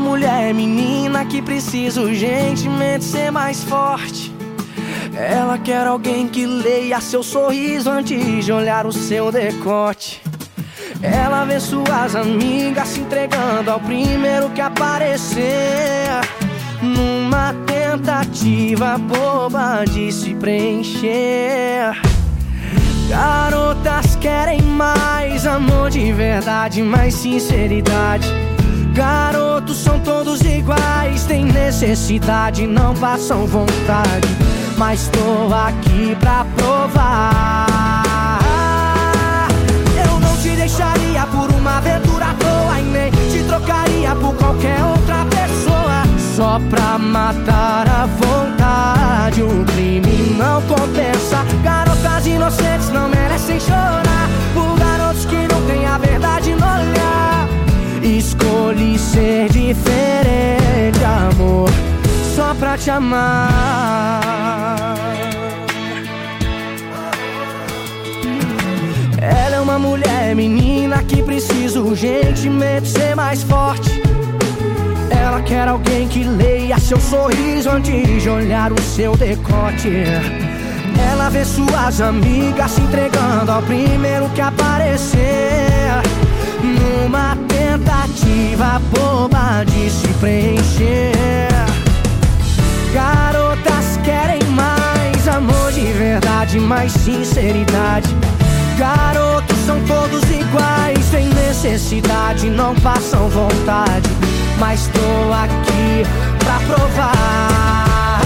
[0.00, 4.34] mulher menina que precisa urgentemente ser mais forte.
[5.16, 10.20] Ela quer alguém que leia seu sorriso antes de olhar o seu decote.
[11.02, 16.08] Ela vê suas amigas se entregando ao primeiro que aparecer.
[16.82, 21.92] Numa tentativa boba de se preencher.
[23.08, 28.53] Garotas querem mais amor de verdade, mais sinceridade.
[28.94, 34.28] Garotos são todos iguais, têm necessidade, não passam vontade.
[34.78, 37.66] Mas tô aqui pra provar.
[40.06, 44.80] Eu não te deixaria por uma aventura à toa, e nem te trocaria por qualquer
[44.84, 46.04] outra pessoa.
[46.36, 51.44] Só pra matar a vontade, o crime não compensa.
[51.64, 53.23] Garotas inocentes não merecem
[59.74, 61.68] diferente, amor,
[62.34, 64.20] só pra te amar.
[69.20, 74.02] Ela é uma mulher menina que precisa urgentemente ser mais forte.
[75.10, 80.04] Ela quer alguém que leia seu sorriso antes de olhar o seu decote.
[81.10, 85.33] Ela vê suas amigas se entregando ao primeiro que aparecer.
[88.54, 91.50] Tentativa boba de se preencher.
[92.92, 98.14] Garotas querem mais amor de verdade, mais sinceridade.
[98.78, 104.08] Garotos são todos iguais, sem necessidade, não passam vontade.
[104.58, 106.04] Mas tô aqui
[106.38, 108.20] pra provar.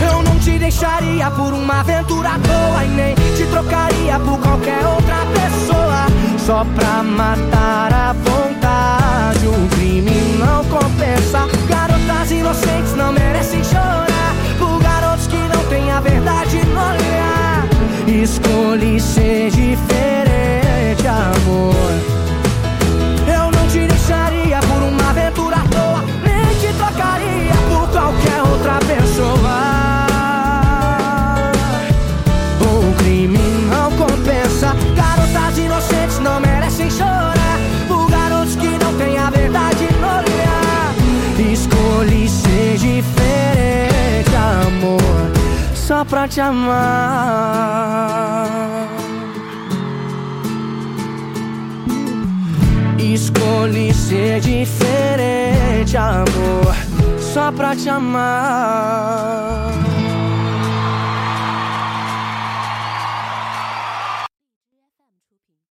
[0.00, 4.84] Eu não te deixaria por uma aventura à toa e nem te trocaria por qualquer
[4.86, 6.06] outra pessoa.
[6.38, 8.55] Só pra matar a vontade,
[18.76, 21.74] Escolhi ser diferente, amor.
[23.26, 28.78] Eu não te deixaria por uma aventura à toa, nem te trocaria por qualquer outra
[28.80, 30.06] pessoa.
[32.60, 33.38] O crime
[33.70, 34.76] não compensa.
[34.94, 37.58] Garotas inocentes não merecem chorar
[37.88, 40.92] por garotos que não têm a verdade no olhar.
[41.50, 45.00] Escolhi ser diferente, amor,
[45.74, 47.86] só pra te amar.
[54.36, 56.74] Ser diferente, amor,
[57.18, 59.85] só pra te amar.